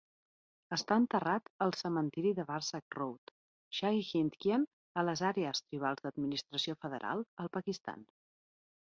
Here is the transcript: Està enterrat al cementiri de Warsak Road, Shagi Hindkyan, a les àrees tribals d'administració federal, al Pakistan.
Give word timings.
Està 0.75 0.95
enterrat 1.01 1.49
al 1.65 1.73
cementiri 1.81 2.31
de 2.39 2.45
Warsak 2.47 2.97
Road, 2.99 3.31
Shagi 3.81 4.01
Hindkyan, 4.07 4.65
a 5.03 5.05
les 5.11 5.21
àrees 5.29 5.63
tribals 5.67 6.03
d'administració 6.07 6.77
federal, 6.87 7.23
al 7.45 7.53
Pakistan. 7.59 8.03